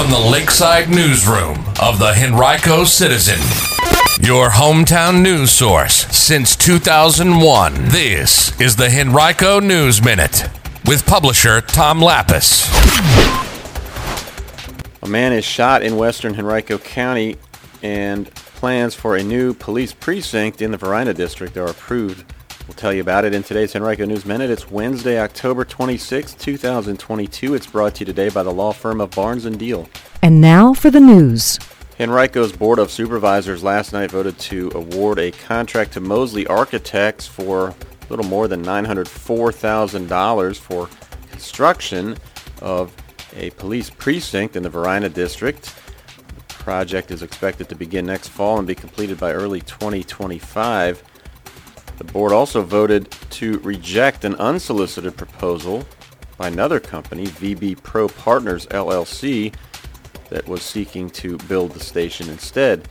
[0.00, 3.38] from the Lakeside Newsroom of the Henrico Citizen,
[4.26, 7.74] your hometown news source since 2001.
[7.88, 10.48] This is the Henrico News Minute
[10.86, 12.66] with publisher Tom Lappas.
[15.02, 17.36] A man is shot in western Henrico County,
[17.82, 22.24] and plans for a new police precinct in the Varina district are approved.
[22.70, 24.48] We'll tell you about it in today's Henrico News Minute.
[24.48, 27.54] It's Wednesday, October 26, 2022.
[27.54, 29.88] It's brought to you today by the law firm of Barnes & Diehl.
[30.22, 31.58] And now for the news.
[31.98, 37.70] Henrico's Board of Supervisors last night voted to award a contract to Mosley Architects for
[37.70, 37.74] a
[38.08, 40.88] little more than $904,000 for
[41.32, 42.16] construction
[42.62, 42.94] of
[43.34, 45.74] a police precinct in the Varina district.
[46.36, 51.02] The project is expected to begin next fall and be completed by early 2025.
[52.00, 55.84] The board also voted to reject an unsolicited proposal
[56.38, 59.54] by another company, VB Pro Partners LLC,
[60.30, 62.88] that was seeking to build the station instead.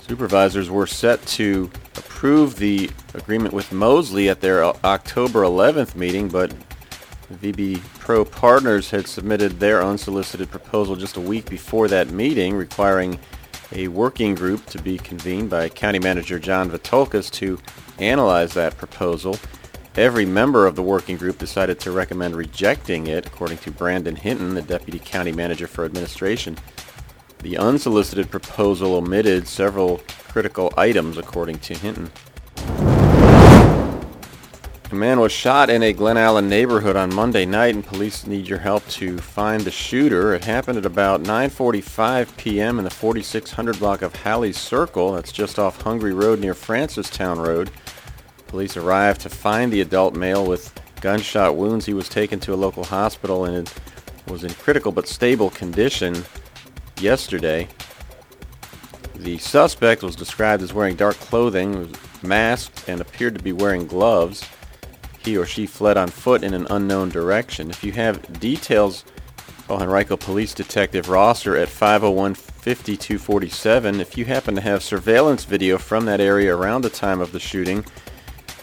[0.00, 6.52] Supervisors were set to approve the agreement with Mosley at their October 11th meeting, but
[7.34, 13.20] VB Pro Partners had submitted their unsolicited proposal just a week before that meeting, requiring
[13.74, 17.58] a working group to be convened by County Manager John Vithoulkas to
[17.98, 19.36] analyze that proposal.
[19.96, 24.54] Every member of the working group decided to recommend rejecting it, according to Brandon Hinton,
[24.54, 26.56] the Deputy County Manager for Administration.
[27.40, 32.10] The unsolicited proposal omitted several critical items, according to Hinton.
[34.92, 38.46] A man was shot in a Glen Allen neighborhood on Monday night, and police need
[38.46, 40.34] your help to find the shooter.
[40.34, 42.76] It happened at about 9:45 p.m.
[42.76, 45.12] in the 4600 block of Halley's Circle.
[45.12, 47.70] That's just off Hungary Road near Francistown Road.
[48.48, 51.86] Police arrived to find the adult male with gunshot wounds.
[51.86, 53.72] He was taken to a local hospital and
[54.28, 56.22] was in critical but stable condition
[57.00, 57.66] yesterday.
[59.14, 64.44] The suspect was described as wearing dark clothing, masked, and appeared to be wearing gloves
[65.24, 67.70] he or she fled on foot in an unknown direction.
[67.70, 69.04] If you have details,
[69.72, 74.00] call Henrico Police Detective Rosser at 501-5247.
[74.00, 77.40] If you happen to have surveillance video from that area around the time of the
[77.40, 77.82] shooting,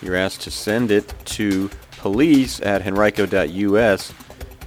[0.02, 4.12] you're asked to send it to police at henrico.us.
[4.12, 4.16] You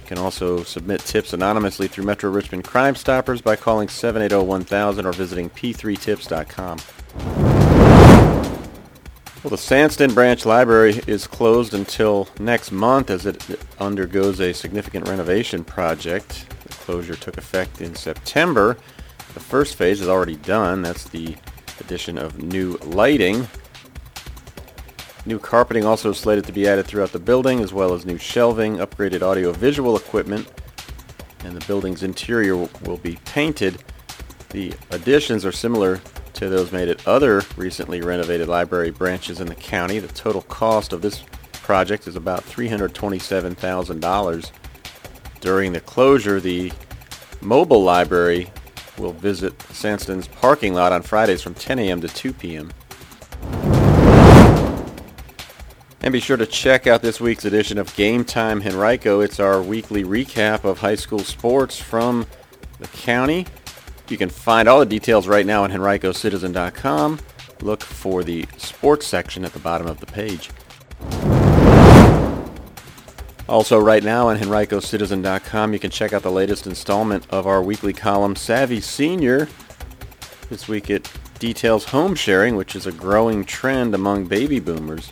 [0.05, 5.49] can also submit tips anonymously through Metro Richmond Crime Stoppers by calling 780-1000 or visiting
[5.49, 6.79] p3tips.com.
[9.43, 15.09] Well, the Sandston Branch Library is closed until next month as it undergoes a significant
[15.09, 16.45] renovation project.
[16.63, 18.77] The closure took effect in September.
[19.33, 20.81] The first phase is already done.
[20.81, 21.35] That's the
[21.81, 23.45] addition of new lighting.
[25.25, 28.77] New carpeting also slated to be added throughout the building, as well as new shelving,
[28.77, 30.47] upgraded audio-visual equipment,
[31.43, 33.83] and the building's interior will be painted.
[34.51, 35.99] The additions are similar
[36.33, 39.99] to those made at other recently renovated library branches in the county.
[39.99, 41.23] The total cost of this
[41.53, 44.51] project is about $327,000.
[45.39, 46.71] During the closure, the
[47.41, 48.49] mobile library
[48.97, 52.01] will visit Sandston's parking lot on Fridays from 10 a.m.
[52.01, 52.71] to 2 p.m.
[56.01, 59.21] And be sure to check out this week's edition of Game Time Henrico.
[59.21, 62.27] It's our weekly recap of high school sports from
[62.79, 63.45] the county.
[64.09, 67.19] You can find all the details right now on henricocitizen.com.
[67.61, 70.49] Look for the sports section at the bottom of the page.
[73.47, 77.93] Also, right now on henricocitizen.com, you can check out the latest installment of our weekly
[77.93, 79.47] column, Savvy Senior.
[80.49, 85.11] This week it details home sharing, which is a growing trend among baby boomers.